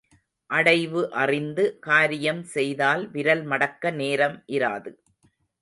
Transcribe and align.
அடைவு 0.49 1.01
அறிந்து 1.13 1.77
காரியம் 1.79 2.43
செய்தால் 2.55 3.03
விரல் 3.11 3.43
மடக்க 3.43 3.91
நேரம் 3.91 4.37
இராது. 4.47 4.93